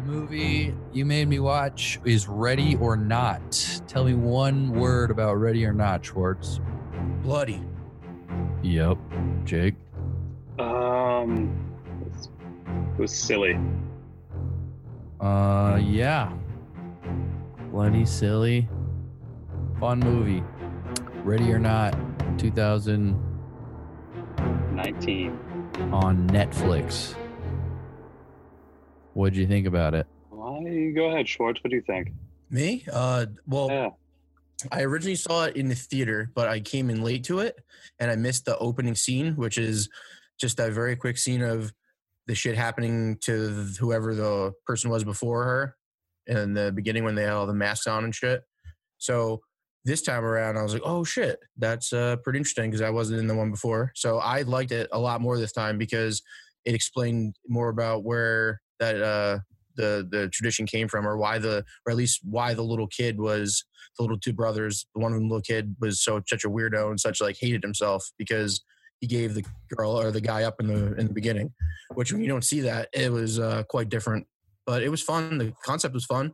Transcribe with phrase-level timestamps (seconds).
[0.00, 3.82] The movie you made me watch is Ready or Not.
[3.86, 6.58] Tell me one word about Ready or Not, Schwartz.
[7.22, 7.60] Bloody.
[8.62, 8.96] Yep.
[9.44, 9.74] Jake.
[10.58, 11.54] Um,
[12.96, 13.60] it was silly.
[15.20, 16.32] Uh, yeah.
[17.70, 18.70] Bloody silly.
[19.78, 20.42] Fun movie.
[21.24, 21.92] Ready or Not,
[22.38, 25.38] 2019.
[25.92, 27.14] on Netflix.
[29.14, 30.06] What'd you think about it?
[30.30, 30.92] Why?
[30.94, 31.62] Go ahead, Schwartz.
[31.62, 32.12] What do you think?
[32.50, 32.84] Me?
[32.92, 33.90] Uh, well, Yeah.
[34.70, 37.56] I originally saw it in the theater, but I came in late to it
[37.98, 39.88] and I missed the opening scene, which is
[40.38, 41.72] just a very quick scene of
[42.26, 45.76] the shit happening to whoever the person was before her
[46.26, 48.42] in the beginning when they had all the masks on and shit.
[48.98, 49.40] So
[49.86, 53.20] this time around, I was like, oh shit, that's uh, pretty interesting because I wasn't
[53.20, 53.92] in the one before.
[53.94, 56.22] So I liked it a lot more this time because
[56.66, 59.38] it explained more about where that uh,
[59.76, 63.18] the the tradition came from, or why the, or at least why the little kid
[63.18, 63.64] was
[63.96, 64.86] the little two brothers.
[64.94, 68.62] The one little kid was so such a weirdo and such like hated himself because
[69.00, 71.52] he gave the girl or the guy up in the in the beginning.
[71.94, 74.26] Which when you don't see that, it was uh, quite different.
[74.66, 75.38] But it was fun.
[75.38, 76.32] The concept was fun.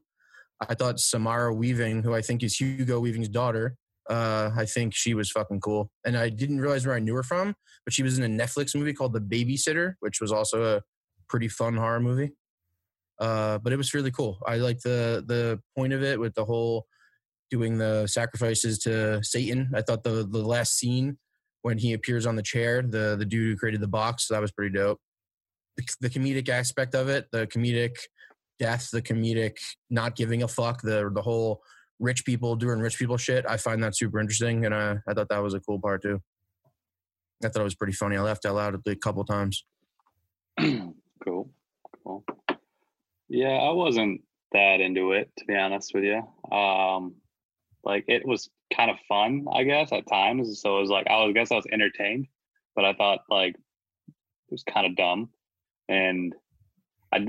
[0.61, 3.77] I thought Samara Weaving, who I think is Hugo Weaving's daughter,
[4.09, 5.91] uh, I think she was fucking cool.
[6.05, 8.75] And I didn't realize where I knew her from, but she was in a Netflix
[8.75, 10.83] movie called The Babysitter, which was also a
[11.29, 12.33] pretty fun horror movie.
[13.19, 14.39] Uh, but it was really cool.
[14.47, 16.87] I like the the point of it with the whole
[17.51, 19.71] doing the sacrifices to Satan.
[19.75, 21.19] I thought the the last scene
[21.63, 24.53] when he appears on the chair, the the dude who created the box, that was
[24.53, 25.01] pretty dope.
[25.77, 27.97] The, the comedic aspect of it, the comedic
[28.59, 29.57] death, the comedic
[29.91, 31.63] not giving a fuck, the the whole
[31.99, 33.47] rich people doing rich people shit.
[33.49, 36.21] I find that super interesting, and I I thought that was a cool part too.
[37.43, 38.17] I thought it was pretty funny.
[38.17, 39.65] I laughed out loud a couple times.
[41.23, 41.51] cool.
[42.05, 42.25] Cool.
[43.29, 44.23] Yeah, I wasn't
[44.53, 46.57] that into it to be honest with you.
[46.57, 47.17] Um,
[47.85, 50.61] like it was kind of fun, I guess, at times.
[50.61, 52.27] So it was like I was I guess I was entertained,
[52.75, 55.31] but I thought like it was kind of dumb,
[55.89, 56.35] and
[57.13, 57.25] I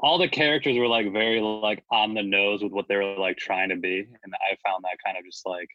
[0.00, 3.36] all the characters were like very like on the nose with what they were like
[3.36, 5.68] trying to be, and I found that kind of just like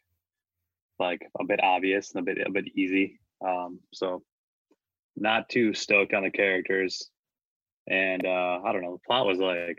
[0.98, 3.20] like a bit obvious and a bit a bit easy.
[3.44, 4.22] Um, so
[5.16, 7.10] not too stoked on the characters
[7.90, 9.78] and uh i don't know the plot was like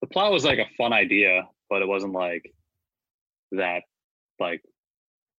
[0.00, 2.50] the plot was like a fun idea but it wasn't like
[3.52, 3.82] that
[4.38, 4.62] like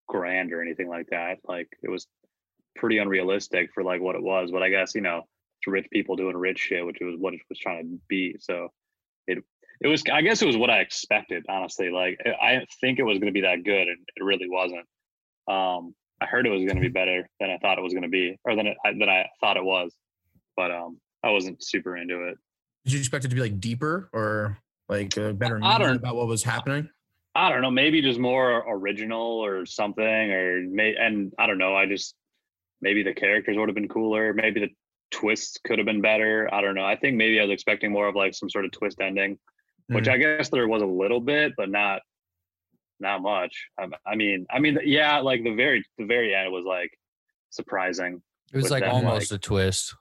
[0.08, 1.38] grand or anything like that.
[1.44, 2.06] Like it was
[2.76, 6.16] pretty unrealistic for like what it was but i guess you know it's rich people
[6.16, 8.68] doing rich shit which was what it was trying to be so
[9.26, 9.44] it
[9.82, 13.18] it was i guess it was what i expected honestly like i think it was
[13.18, 14.86] going to be that good and it really wasn't.
[15.48, 18.04] Um i heard it was going to be better than i thought it was going
[18.04, 19.92] to be or than it than i thought it was
[20.56, 22.38] but um I wasn't super into it.
[22.84, 25.96] Did you expect it to be like deeper or like a better I meaning don't-
[25.96, 26.88] about what was happening?
[27.34, 31.74] I don't know, maybe just more original or something, or may and I don't know.
[31.74, 32.14] I just
[32.82, 34.34] maybe the characters would have been cooler.
[34.34, 34.68] Maybe the
[35.10, 36.52] twists could have been better.
[36.52, 36.84] I don't know.
[36.84, 39.38] I think maybe I was expecting more of like some sort of twist ending,
[39.86, 40.12] which Mm.
[40.12, 42.02] I guess there was a little bit, but not
[43.00, 43.66] not much.
[43.78, 46.90] I, I mean, I mean, yeah, like the very the very end was like
[47.48, 48.20] surprising.
[48.52, 49.94] It was like them, almost like- a twist.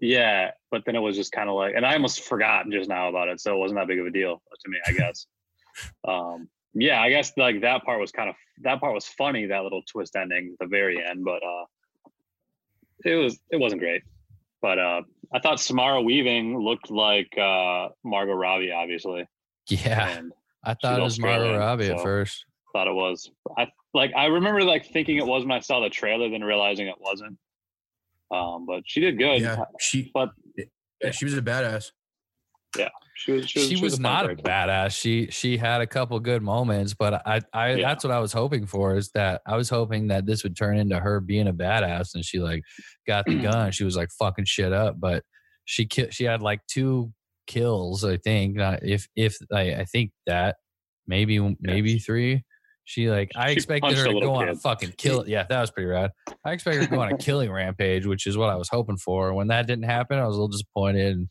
[0.00, 3.08] Yeah, but then it was just kind of like, and I almost forgot just now
[3.08, 5.26] about it, so it wasn't that big of a deal to me, I guess.
[6.08, 9.62] um, yeah, I guess like that part was kind of that part was funny, that
[9.62, 11.64] little twist ending at the very end, but uh,
[13.04, 14.02] it was it wasn't great.
[14.60, 19.24] But uh, I thought Samara Weaving looked like uh, Margot Robbie, obviously,
[19.68, 20.08] Yeah.
[20.18, 20.32] and
[20.64, 22.44] I thought it was Margot Robbie at first.
[22.72, 23.30] thought it was.
[23.56, 26.86] I like I remember like thinking it was when I saw the trailer, then realizing
[26.88, 27.38] it wasn't.
[28.30, 29.40] Um, but she did good.
[29.40, 30.10] Yeah, she.
[30.12, 30.30] But
[31.02, 31.90] yeah, she was a badass.
[32.74, 34.98] she was she was, She she was a fun not a badass.
[35.00, 37.88] She she had a couple good moments, but I I Yeah.
[37.88, 40.76] that's what I was hoping for is that I was hoping that this would turn
[40.78, 42.62] into her being a badass and she like
[43.06, 43.72] got the gun.
[43.72, 45.24] She was like fucking shit up, but
[45.64, 47.12] she ki- she had like two
[47.46, 48.56] kills, I think.
[48.56, 50.56] Not if if I I think that
[51.06, 52.44] maybe maybe three.
[52.88, 55.28] She like I She expected her to little go on a fucking kill.
[55.28, 56.10] Yeah, that was pretty rad.
[56.42, 58.96] I expected her to go on a killing rampage, which is what I was hoping
[58.96, 59.34] for.
[59.34, 61.14] When that didn't happen, I was a little disappointed.
[61.14, 61.28] And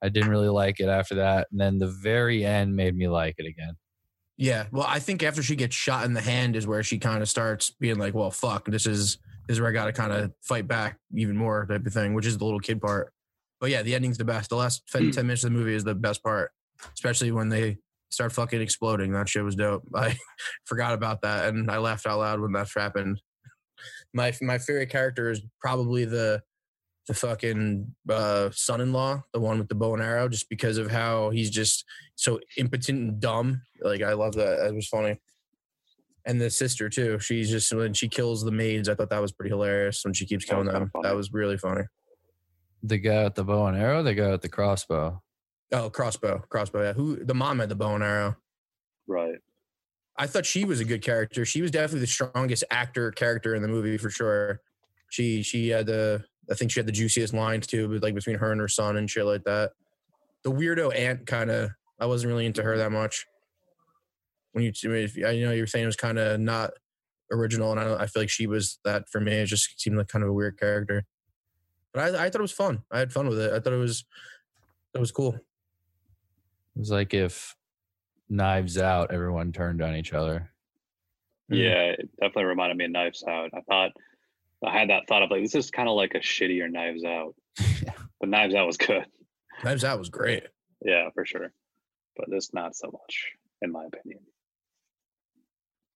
[0.00, 1.48] I didn't really like it after that.
[1.50, 3.74] And then the very end made me like it again.
[4.36, 7.22] Yeah, well, I think after she gets shot in the hand is where she kind
[7.22, 9.18] of starts being like, "Well, fuck, this is
[9.48, 12.14] this is where I got to kind of fight back even more," type of thing,
[12.14, 13.12] which is the little kid part.
[13.60, 14.48] But yeah, the ending's the best.
[14.48, 15.10] The last Hmm.
[15.10, 16.52] 10 minutes of the movie is the best part,
[16.94, 17.78] especially when they
[18.10, 19.12] start fucking exploding.
[19.12, 19.84] That shit was dope.
[19.94, 20.16] I
[20.64, 23.20] forgot about that, and I laughed out loud when that happened.
[24.12, 26.42] My my favorite character is probably the
[27.10, 31.30] the fucking uh, son-in-law, the one with the bow and arrow, just because of how
[31.30, 31.84] he's just
[32.14, 33.62] so impotent and dumb.
[33.80, 34.66] Like I love that.
[34.66, 35.18] It was funny.
[36.26, 37.18] And the sister too.
[37.18, 38.88] She's just when she kills the maids.
[38.88, 40.92] I thought that was pretty hilarious when she keeps killing them.
[41.02, 41.82] That was really funny.
[42.82, 45.22] The guy with the bow and arrow, the guy with the crossbow.
[45.72, 46.82] Oh, crossbow, crossbow.
[46.82, 48.36] Yeah, who the mom had the bow and arrow.
[49.06, 49.38] Right.
[50.16, 51.44] I thought she was a good character.
[51.44, 54.60] She was definitely the strongest actor character in the movie for sure.
[55.08, 58.36] She she had the I think she had the juiciest lines too, but like between
[58.36, 59.72] her and her son and shit like that.
[60.42, 63.26] The weirdo aunt kind of I wasn't really into her that much.
[64.52, 66.72] When you if, I know you were saying it was kind of not
[67.30, 69.32] original, and I I feel like she was that for me.
[69.32, 71.04] It just seemed like kind of a weird character,
[71.94, 72.82] but I I thought it was fun.
[72.90, 73.52] I had fun with it.
[73.52, 74.04] I thought it was
[74.94, 75.38] it was cool.
[76.80, 77.54] It was like if
[78.30, 80.50] Knives Out, everyone turned on each other.
[81.52, 81.58] Mm.
[81.58, 83.50] Yeah, it definitely reminded me of Knives Out.
[83.52, 83.90] I thought
[84.66, 87.34] I had that thought of like this is kind of like a shittier Knives Out.
[87.84, 87.92] Yeah.
[88.18, 89.04] But Knives Out was good.
[89.62, 90.44] Knives Out was great.
[90.82, 91.52] Yeah, for sure.
[92.16, 93.28] But this not so much,
[93.60, 94.20] in my opinion.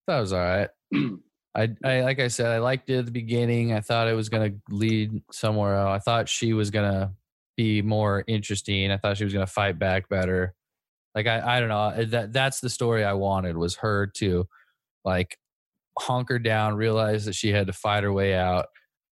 [0.05, 0.69] That was all right.
[1.55, 3.73] I, I like I said, I liked it at the beginning.
[3.73, 5.95] I thought it was gonna lead somewhere else.
[5.95, 7.11] I thought she was gonna
[7.57, 8.91] be more interesting.
[8.91, 10.53] I thought she was gonna fight back better.
[11.15, 11.89] Like I, I don't know.
[11.89, 14.47] eh, That that's the story I wanted was her to
[15.05, 15.37] like
[15.99, 18.67] hunker down, realize that she had to fight her way out,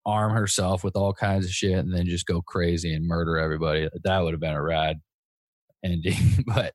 [0.05, 3.89] arm herself with all kinds of shit, and then just go crazy and murder everybody.
[4.03, 5.01] That would have been a rad
[5.85, 6.15] ending.
[6.47, 6.73] but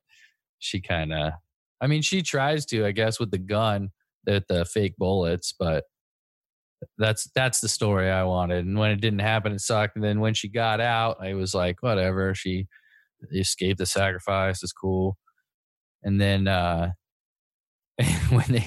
[0.59, 1.33] she kind of,
[1.81, 3.89] I mean, she tries to, I guess, with the gun
[4.25, 5.85] the the fake bullets, but
[6.97, 8.65] that's that's the story I wanted.
[8.65, 9.95] And when it didn't happen, it sucked.
[9.95, 12.33] And then when she got out, I was like, whatever.
[12.35, 12.67] She
[13.31, 14.63] escaped the sacrifice.
[14.63, 15.17] It's cool.
[16.03, 16.91] And then uh
[18.29, 18.65] when they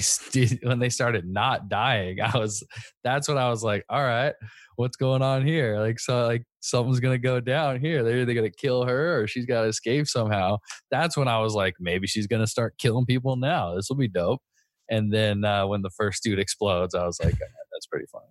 [0.62, 2.62] when they started not dying, I was
[3.02, 4.34] that's when I was like, all right,
[4.76, 5.78] what's going on here?
[5.78, 8.02] Like so like something's gonna go down here.
[8.02, 10.58] They're either gonna kill her or she's gotta escape somehow.
[10.90, 13.75] That's when I was like, maybe she's gonna start killing people now.
[13.75, 14.43] This will be dope.
[14.90, 18.26] And then uh, when the first dude explodes, I was like, "Ah, that's pretty funny.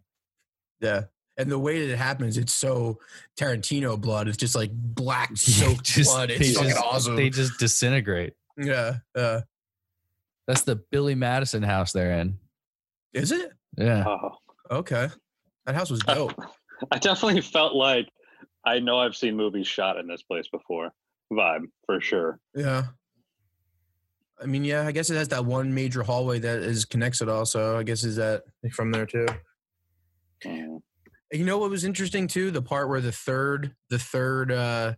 [0.82, 1.04] Yeah.
[1.42, 3.00] And the way that it happens, it's so
[3.40, 4.28] Tarantino blood.
[4.28, 6.30] It's just like black soaked Just- blood.
[6.30, 7.16] they It's fucking just- awesome.
[7.16, 8.34] They just disintegrate.
[8.58, 8.98] yeah.
[9.16, 9.42] Uh,
[10.48, 12.38] That's the Billy Madison house they're in.
[13.14, 13.52] is it?
[13.78, 14.04] Yeah.
[14.08, 14.38] Oh,
[14.70, 15.10] Okay.
[15.66, 16.34] That house was dope.
[16.92, 18.08] I definitely felt like
[18.66, 20.92] I know I've seen movies shot in this place before.
[21.32, 22.40] Vibe for sure.
[22.56, 22.84] yeah.
[24.42, 27.30] I mean, yeah, I guess it has that one major hallway that is connects it
[27.30, 27.46] all.
[27.46, 28.44] So I guess is that
[28.74, 29.28] from there too.
[30.44, 30.82] Mm.
[31.32, 32.52] You know what was interesting too?
[32.52, 34.94] The part where the third, the third, uh,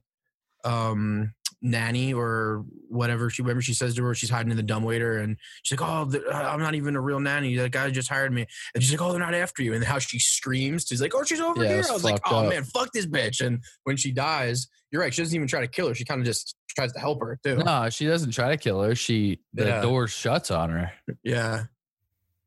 [0.66, 1.34] um,
[1.66, 5.38] nanny or whatever she remember she says to her she's hiding in the dumbwaiter and
[5.64, 8.46] she's like oh the, i'm not even a real nanny that guy just hired me
[8.76, 11.24] and she's like oh they're not after you and how she screams she's like oh
[11.24, 12.50] she's over Yeah, here i was like oh up.
[12.50, 15.68] man fuck this bitch and when she dies you're right she doesn't even try to
[15.68, 18.50] kill her she kind of just tries to help her too No, she doesn't try
[18.50, 18.94] to kill her.
[18.94, 19.82] She the Yeah.
[19.82, 20.92] door shuts on her.
[21.24, 21.64] yeah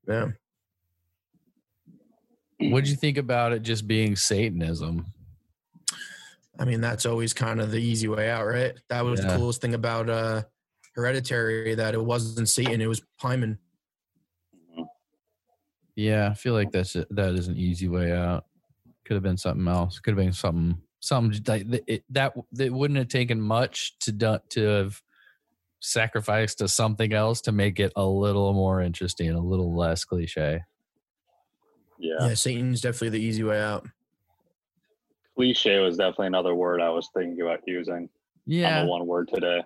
[0.07, 0.27] yeah
[2.59, 5.07] What'd you think about it just being Satanism?
[6.59, 8.73] I mean, that's always kind of the easy way out, right?
[8.89, 9.33] That was Yeah.
[9.33, 10.43] the coolest thing about uh
[10.95, 13.59] Hereditary that it wasn't Satan, it was Paimon.
[15.95, 18.45] Yeah, I feel like that's a, that is an easy way out.
[19.05, 19.99] Could have been something else.
[19.99, 22.33] Could have been something something like th- it, that.
[22.53, 25.03] That wouldn't have taken much to do, to have
[25.81, 30.63] sacrificed to something else to make it a little more interesting, a little less cliche.
[31.99, 32.15] Yeah.
[32.29, 33.87] Yeah, Satan's definitely the easy way out.
[35.35, 38.09] Cliche was definitely another word I was thinking about using on
[38.47, 39.63] Yeah, the one word today.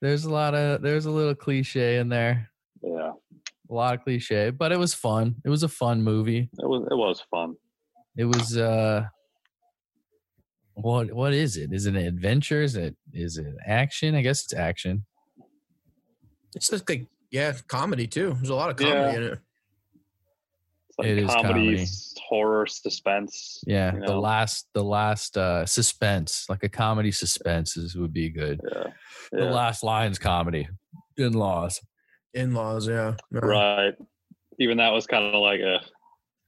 [0.00, 2.48] there's a lot of there's a little cliche in there,
[2.82, 3.12] Yeah.
[3.68, 5.36] a lot of cliche, but it was fun.
[5.44, 6.48] It was a fun movie.
[6.58, 7.56] It was it was fun.
[8.16, 9.06] It was uh
[10.74, 11.72] what what is it?
[11.72, 12.62] Is it an adventure?
[12.62, 14.14] Is it is it action?
[14.14, 15.04] I guess it's action.
[16.54, 18.34] It's just like, yeah, comedy too.
[18.34, 19.16] There's a lot of comedy Yeah.
[19.16, 19.38] in it.
[21.00, 21.86] It's like It is comedy, comedy.
[22.28, 23.62] horror, suspense.
[23.66, 28.28] Yeah, you the last the last uh suspense, like a comedy suspense is would be
[28.30, 28.60] good.
[28.72, 28.84] Yeah.
[29.32, 30.68] The last lines comedy.
[31.16, 31.80] In laws.
[32.34, 33.14] In laws, yeah.
[33.32, 33.38] Yeah.
[33.40, 33.94] Right.
[34.58, 35.80] Even that was kind of like a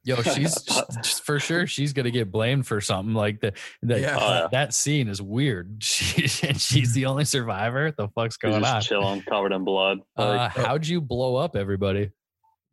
[0.04, 0.34] Yo, she's
[0.66, 3.56] she's- for sure she's gonna get blamed for something like that.
[3.82, 4.16] That, Yeah.
[4.20, 4.48] Oh, yeah.
[4.50, 5.76] that scene is weird.
[5.82, 7.92] She, and she's the only survivor.
[7.96, 8.82] The fuck's he's going just on?
[8.82, 9.98] chilling, covered in blood.
[10.18, 12.10] Uh, Like, how'd you blow up everybody?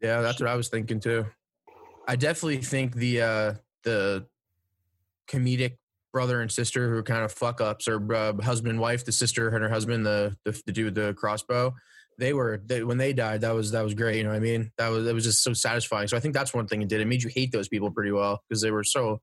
[0.02, 1.26] Yeah, that's what I was thinking too.
[2.10, 4.26] I definitely think the uh the
[5.30, 5.78] comedic
[6.12, 9.12] brother and sister who are kind of fuck ups or uh, husband and wife, the
[9.12, 11.76] sister and her husband, the the, the dude with the crossbow.
[12.18, 13.42] They were they, when they died.
[13.42, 14.18] That was that was great.
[14.18, 14.72] You know what I mean?
[14.80, 16.08] That was it was just so satisfying.
[16.08, 17.00] So I think that's one thing it did.
[17.00, 19.22] It made you hate those people pretty well because they were so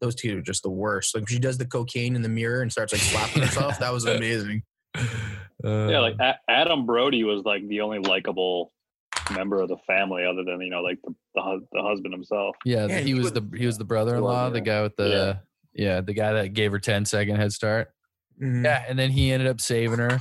[0.00, 1.14] those two are just the worst.
[1.14, 3.78] Like she does the cocaine in the mirror and starts like slapping herself.
[3.78, 4.64] That was amazing.
[4.96, 8.72] Uh, yeah, like A- Adam Brody was like the only likable
[9.32, 12.56] member of the family, other than you know, like the the, the husband himself.
[12.64, 15.40] yeah, Yeah, he, he was would- the he was the brother-in-law, the guy with the
[15.74, 16.00] yeah.
[16.00, 17.92] the guy that gave her 10 second head start.
[18.42, 18.64] Mhm.
[18.64, 20.20] Yeah, and then he ended up saving her.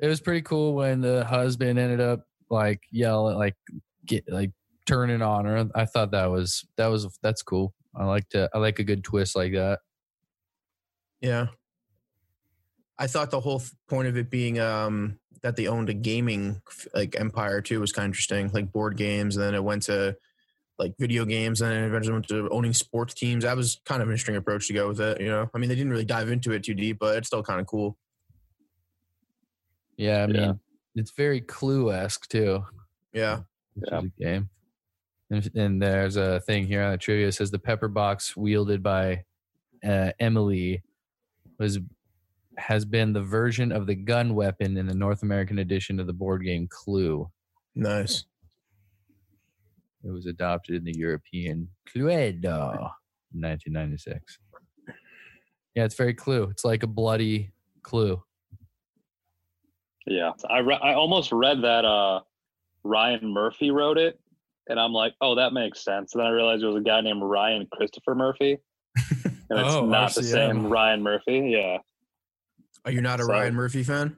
[0.00, 3.54] It was pretty cool when the husband ended up like yelling, like
[4.06, 4.50] get like
[4.86, 5.68] turning on her.
[5.74, 7.74] I thought that was that was that's cool.
[7.94, 9.80] I like to I like a good twist like that.
[11.20, 11.48] Yeah.
[13.00, 16.60] I thought the whole point of it being um that they owned a gaming
[16.94, 20.16] like empire too was kind of interesting, like board games, and then it went to
[20.78, 23.44] like video games, and then eventually went to owning sports teams.
[23.44, 25.20] That was kind of an interesting approach to go with it.
[25.20, 27.42] You know, I mean, they didn't really dive into it too deep, but it's still
[27.42, 27.96] kind of cool.
[29.96, 30.52] Yeah, I mean Yeah.
[30.94, 32.64] it's very clue esque too.
[33.12, 33.40] Yeah.
[33.74, 33.98] which Yeah.
[33.98, 34.50] is a game.
[35.30, 38.82] And, and there's a thing here on the trivia it says the pepper box wielded
[38.82, 39.24] by
[39.84, 40.82] uh, Emily
[41.58, 41.78] was
[42.60, 46.12] has been the version of the gun weapon in the North American edition of the
[46.12, 47.28] board game Clue.
[47.74, 48.24] Nice.
[50.04, 52.72] It was adopted in the European Cluedo
[53.34, 54.38] in 1996.
[55.74, 56.44] Yeah, it's very Clue.
[56.44, 57.50] It's like a bloody
[57.82, 58.22] Clue.
[60.06, 62.20] Yeah, I re- I almost read that uh
[62.82, 64.18] Ryan Murphy wrote it,
[64.68, 66.14] and I'm like, oh, that makes sense.
[66.14, 68.58] And then I realized it was a guy named Ryan Christopher Murphy,
[68.96, 71.50] and it's Oh, not the same Ryan Murphy.
[71.54, 71.78] Yeah.
[72.84, 74.16] Are you not a So- Ryan Murphy fan?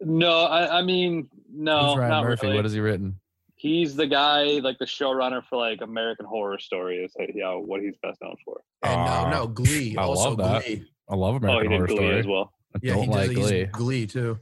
[0.00, 2.46] No, I, I mean, no, Who's Ryan not Murphy?
[2.46, 2.56] really.
[2.56, 3.20] What has he written?
[3.54, 7.80] He's the guy, like the showrunner for like American Horror Story, is like, yeah, what
[7.80, 8.60] he's best known for.
[8.82, 9.96] And Ah, no, no, Glee.
[9.96, 10.64] I also love that.
[10.64, 10.84] Glee.
[11.08, 12.18] I love oh, American he Horror Glee Story.
[12.18, 12.52] as well.
[12.74, 13.16] I Yeah, don't he does.
[13.16, 14.38] like he's Glee, Glee too.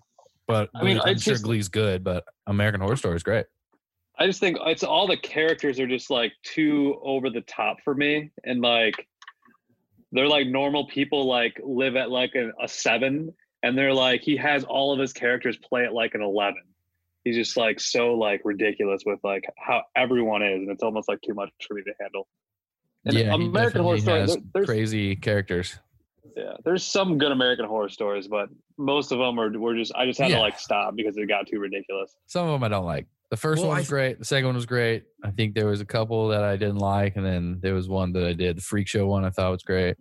[0.47, 2.03] but I mean, I'm sure just- Glee's good.
[2.03, 3.45] But American Horror Story is great.
[4.19, 7.95] I just think it's all the characters are just like too over the top for
[7.95, 8.95] me, and like
[10.13, 14.37] they're like normal people like live at like a, a seven, and they're like he
[14.37, 16.63] has all of his characters play at like an eleven.
[17.25, 21.21] He's just like so like ridiculous with like how everyone is, and it's almost like
[21.21, 22.27] too much for me to handle.
[23.05, 25.79] And yeah, American Horror Story, there- crazy characters.
[26.37, 28.49] yeah, there's some good American Horror Stories, but
[28.79, 30.37] most of them are were just I just had Yeah.
[30.37, 32.15] to like stop because it got too ridiculous.
[32.27, 33.07] Some of them I don't like.
[33.31, 34.19] The first Well, one was th- great.
[34.19, 35.05] The second one was great.
[35.25, 38.13] I think there was a couple that I didn't like, and then there was one
[38.15, 38.57] that I did.
[38.59, 39.97] The Freak Show one I thought was great.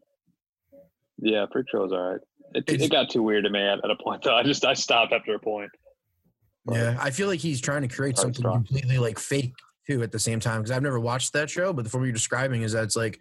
[1.20, 2.20] Yeah, Freak Show was all right.
[2.56, 4.36] It, it got too weird to me at, at a point though.
[4.36, 5.70] I just I stopped after a point.
[6.66, 8.64] But- Yeah, I feel like he's trying to create something strong.
[8.66, 9.54] completely like fake
[9.88, 11.72] too at the same time because I've never watched that show.
[11.74, 13.20] But the form you're describing is that it's like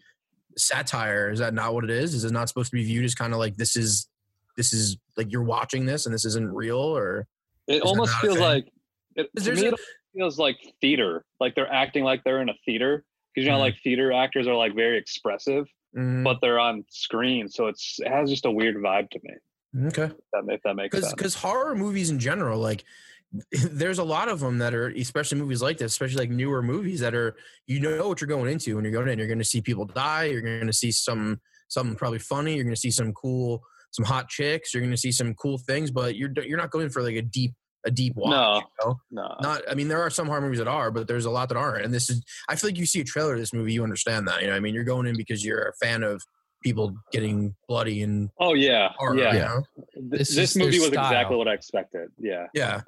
[0.56, 1.30] satire.
[1.30, 2.14] Is that not what it is?
[2.14, 4.08] Is it not supposed to be viewed as kind of like this is
[4.56, 7.26] this is like you're watching this and this isn't real or
[7.66, 8.66] It almost feels like
[9.14, 9.80] it, Is there's me, a- it
[10.18, 11.24] feels like theater.
[11.40, 13.60] Like they're acting like they're in a theater because you know, Mhm.
[13.60, 18.08] like theater actors are like very expressive, Mm, but they're on screen, so it's it
[18.08, 19.86] has just a weird vibe to me.
[19.88, 20.04] okay?
[20.04, 21.14] If that, if that makes Because sense.
[21.14, 22.84] because horror movies in general like.
[23.52, 27.00] There's a lot of them that are, especially movies like this, especially like newer movies
[27.00, 29.18] that are, you know what you're going into when you're going in.
[29.18, 30.24] You're going to see people die.
[30.24, 32.54] You're going to see some something probably funny.
[32.54, 34.72] You're going to see some cool, some hot chicks.
[34.72, 37.20] You're going to see some cool things, but you're you're not going for like a
[37.22, 37.52] deep
[37.86, 38.30] a deep watch.
[38.30, 38.56] No.
[38.58, 38.98] you know?
[39.28, 41.48] No, not i mean there are some horror movies that are but there's a lot
[41.48, 43.72] that aren't and this is i feel like you see a trailer of this movie
[43.72, 46.20] you understand that you know i mean you're going in because you're a fan of
[46.62, 49.32] people getting bloody and oh yeah, horror yeah.
[49.32, 49.62] you know?
[49.94, 51.04] Th- This This, movie was style.
[51.06, 52.08] exactly what I expected.
[52.18, 52.80] Yeah, yeah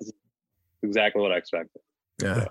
[0.82, 1.80] exactly what I expected.
[2.20, 2.46] yeah Yeah.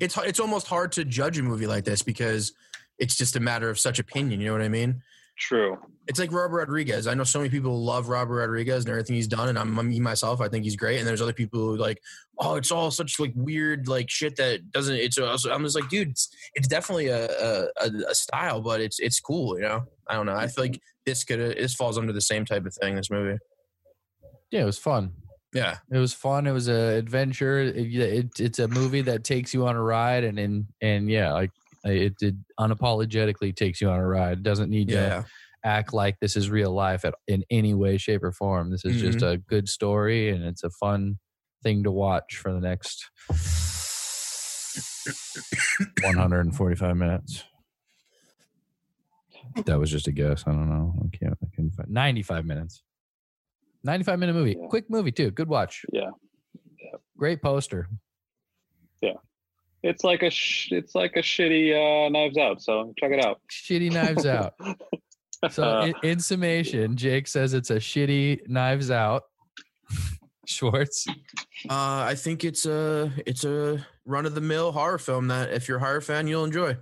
[0.00, 2.52] it's it's almost hard to judge a movie like this because
[2.98, 5.02] it's just a matter of such opinion you know what i mean
[5.38, 5.78] True.
[6.08, 7.06] It's like Robert Rodriguez.
[7.06, 10.00] I know so many people love Robert Rodriguez and everything he's done, and I'm me
[10.00, 10.40] myself.
[10.40, 10.98] I think he's great.
[10.98, 12.00] And there's other people who like,
[12.38, 14.94] oh, it's all such like weird like shit that doesn't.
[14.96, 18.98] It's also, I'm just like, dude, it's, it's definitely a, a a style, but it's
[18.98, 19.58] it's cool.
[19.58, 20.34] You know, I don't know.
[20.34, 22.96] I feel like this could this falls under the same type of thing.
[22.96, 23.38] This movie,
[24.50, 25.12] Yeah, it was fun.
[25.52, 26.46] yeah, It was fun.
[26.46, 27.58] It was a adventure.
[27.60, 31.34] It, it, it's a movie that takes you on a ride, and and and yeah,
[31.34, 31.50] like
[31.84, 34.38] it, it unapologetically takes you on a ride.
[34.38, 35.26] It doesn't need yeah, to
[35.64, 38.70] act like this is real life at, in any way, shape, or form.
[38.70, 41.18] This is just a good story, and it's a fun
[41.62, 43.10] thing to watch for the next
[46.02, 47.44] 145 minutes.
[49.64, 50.44] That was just a guess.
[50.46, 50.94] I don't know.
[51.02, 51.36] I can't.
[51.42, 52.82] I can find 95 minutes.
[53.84, 54.56] 95 minute movie.
[54.60, 54.66] Yeah.
[54.68, 55.30] Quick movie too.
[55.30, 55.84] Good watch.
[55.92, 56.10] Yeah.
[57.16, 57.88] Great poster.
[59.00, 59.14] Yeah.
[59.82, 62.60] It's like a sh- it's like a shitty uh, Knives Out.
[62.62, 63.40] So check it out.
[63.50, 64.54] Shitty Knives Out.
[65.50, 69.22] So in, in summation, Jake says it's a shitty Knives Out.
[70.46, 71.06] Schwartz.
[71.68, 75.68] Uh, I think it's a it's a run of the mill horror film that if
[75.68, 76.76] you're a horror fan, you'll enjoy.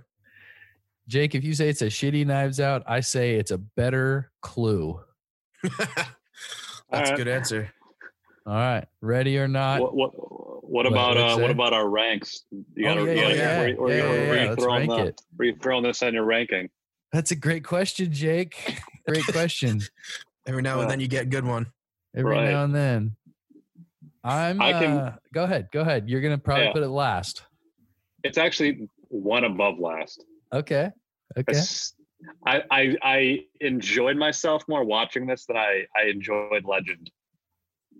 [1.07, 4.99] Jake, if you say it's a shitty Knives Out, I say it's a better Clue.
[5.63, 5.79] That's
[6.93, 7.13] Alright.
[7.13, 7.69] a good answer.
[8.45, 9.81] All right, ready or not?
[9.81, 12.43] What what what What- about what'd uh what about our ranks?
[12.51, 13.57] You Oh, gotta, yeah, you yeah, gotta, yeah.
[13.59, 15.21] where- where Yeah, you- yeah, where yeah, you let's throwing rank the- it.
[15.35, 16.69] where you throwing this on your ranking?
[17.13, 18.79] That's a great question, Jake.
[19.07, 19.79] Great question.
[20.45, 21.67] Every now and then you get a good one.
[22.13, 22.51] Every Right.
[22.51, 23.15] now and then.
[24.23, 24.61] I'm.
[24.61, 25.69] I can- uh, go ahead.
[25.71, 26.09] Go ahead.
[26.09, 26.73] You're gonna probably Yeah.
[26.73, 27.43] put it last.
[28.23, 30.25] It's actually one above last.
[30.51, 30.89] Okay.
[31.37, 31.53] Okay.
[32.45, 37.09] I, I I enjoyed myself more watching this than I I enjoyed Legend.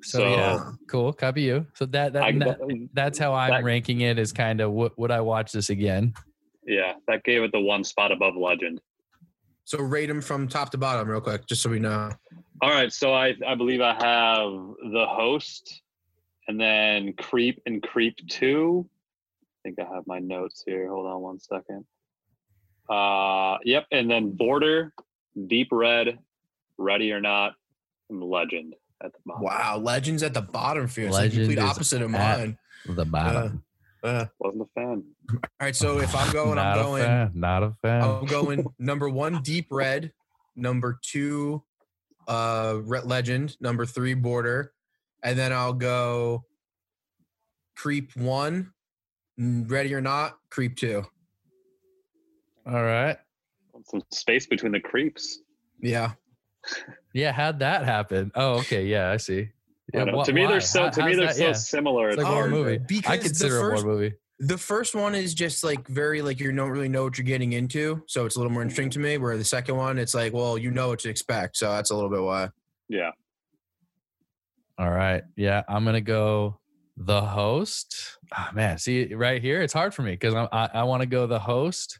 [0.03, 1.13] So, So, yeah, cool.
[1.13, 1.65] Copy you.
[1.75, 4.19] So that that, I, that- that's how I'm that- ranking it.
[4.19, 6.13] Is kind of would would I watch this again?
[6.65, 8.81] yeah, that gave it the one spot above Legend.
[9.67, 12.09] So rate them from top to bottom, real quick, just so we know.
[12.61, 14.49] All right, so I I believe I have
[14.93, 15.81] the host,
[16.47, 18.89] and then Creep and Creep Two.
[19.43, 20.87] I think I have my notes here.
[20.87, 21.83] Hold on one second.
[22.89, 24.93] Uh, yep, and then Border,
[25.47, 26.17] Deep Red,
[26.77, 27.51] Ready or Not,
[28.09, 29.43] and Legend at the bottom.
[29.43, 31.07] Wow, Legends at the bottom for you.
[31.07, 32.57] It's the Legend complete is opposite of mine.
[32.85, 33.65] The bottom.
[34.07, 35.03] Uh, Wasn't a fan.
[35.33, 37.03] all right, so if I'm going, not I'm a going.
[37.03, 37.31] fan.
[37.35, 38.01] Not a fan.
[38.01, 40.11] I'm going number one, Deep Red.
[40.55, 41.61] Number two,
[42.27, 43.55] uh, Red Legend.
[43.59, 44.71] Number three, Border,
[45.23, 46.45] and then I'll go
[47.75, 48.71] Creep One,
[49.37, 51.05] Ready or Not, Creep Two.
[52.65, 53.17] All right.
[53.85, 55.39] Some space between the creeps.
[55.79, 56.13] Yeah,
[57.13, 57.31] Yeah.
[57.31, 58.31] How'd that happen?
[58.35, 58.85] Oh, okay.
[58.85, 59.49] Yeah, I see.
[59.93, 60.21] I Yeah, don't know.
[60.21, 60.51] wh- to me, why?
[60.51, 61.35] they're so How- to me they're that?
[61.35, 61.53] so Yeah.
[61.53, 62.09] similar.
[62.09, 62.77] It's like It's a horror Um, movie.
[62.79, 64.13] because I consider it a first- horror movie.
[64.39, 67.53] the first one is just like very like you don't really know what you're getting
[67.53, 69.17] into, so it's a little more interesting to me.
[69.17, 71.95] Where the second one, it's like, well, you know what to expect, so that's a
[71.95, 72.49] little bit why.
[72.89, 73.11] yeah.
[74.77, 75.23] All right.
[75.35, 76.59] Yeah, I'm gonna go
[76.97, 78.17] the host.
[78.31, 81.25] Ah, man, see right here, it's hard for me because I I want to go
[81.27, 81.99] the host,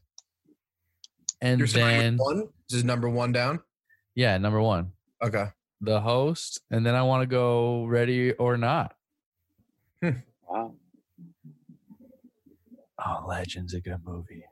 [1.42, 2.50] and You're then one.
[2.70, 3.62] This is number one down.
[4.14, 4.92] yeah, number one,
[5.24, 5.46] Okay.
[5.82, 8.94] The host, and then I want to go ready or not.
[10.50, 10.74] Wow.
[13.06, 14.44] Oh, Legends, a good movie.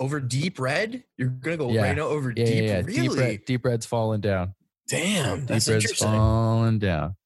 [0.00, 1.82] Over Deep Red, you're gonna go Yeah.
[1.82, 2.54] right over Yeah, Deep.
[2.54, 2.82] yeah, yeah.
[2.84, 3.08] Really?
[3.08, 4.54] Deep red, deep red's falling down.
[4.88, 6.08] Damn, that's deep red's interesting.
[6.08, 7.16] falling down.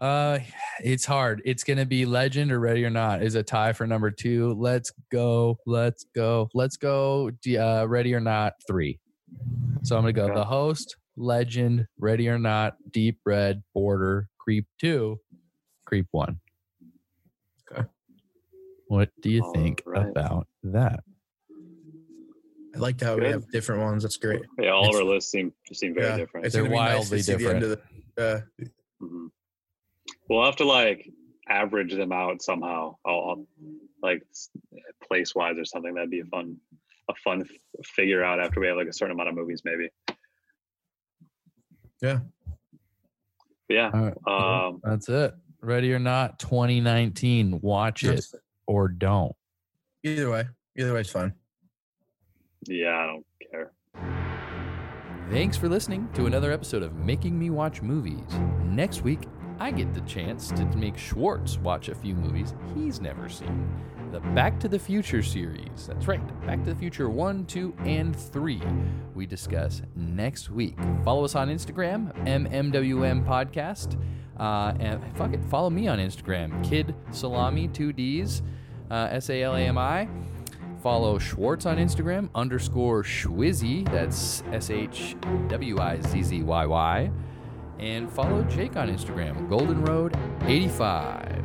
[0.00, 0.38] Uh,
[0.82, 1.42] it's hard.
[1.44, 4.54] It's gonna be Legend or Ready or Not is a tie for number two.
[4.54, 5.58] Let's go.
[5.66, 6.48] Let's go.
[6.54, 7.30] Let's go.
[7.58, 8.98] Uh, Ready or Not three.
[9.82, 10.34] So I'm gonna go Okay.
[10.34, 15.20] the host, Legend, Ready or Not, Deep Red, Border, Creep two,
[15.84, 16.40] Creep one.
[17.70, 17.86] Okay.
[18.88, 20.08] What do you think Alright.
[20.08, 21.00] about that?
[22.74, 24.02] I like how we have different ones.
[24.02, 24.42] That's great.
[24.58, 26.46] Yeah, all It's- of our lists seem seem very yeah, different.
[26.46, 27.70] It's They're gonna be nice to wildly see the end of
[28.16, 28.40] the- uh,
[29.02, 29.30] Mhm.
[30.28, 31.10] We'll have to like
[31.48, 32.96] average them out somehow.
[33.04, 33.46] I'll, I'll
[34.02, 34.22] like
[35.02, 35.94] place wise or something.
[35.94, 36.56] That'd be a fun,
[37.08, 39.90] a fun f- figure out after we have like a certain amount of movies, maybe.
[42.02, 42.20] Yeah.
[43.68, 43.90] But yeah.
[43.92, 44.66] All right.
[44.66, 45.34] Um, That's it.
[45.62, 47.60] Ready or Not 2019.
[47.60, 48.24] Watch it
[48.66, 49.34] or don't.
[50.02, 50.44] either way,
[50.76, 51.34] either way is fun.
[52.66, 53.72] yeah, I don't care.
[55.30, 58.24] Thanks for listening to another episode of Making Me Watch Movies.
[58.64, 59.28] Next week,
[59.60, 63.68] I get the chance to make Schwartz watch a few movies he's never seen.
[64.10, 65.86] The Back to the Future series.
[65.86, 68.60] That's right, Back to the Future 1, 2, and 3.
[69.14, 70.76] We discuss next week.
[71.04, 74.00] Follow us on Instagram, MMWM Podcast.
[74.36, 78.42] Uh, and fuck it, follow me on Instagram, Kid Salami, 2 Ds,
[78.90, 80.08] uh, S A L A M I.
[80.82, 85.14] Follow Schwartz on Instagram, underscore Schwizzy, that's S H
[85.48, 87.10] W I Z Z Y Y.
[87.78, 91.44] And follow Jake on Instagram, Golden Road 85.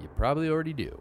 [0.00, 0.98] You probably already do.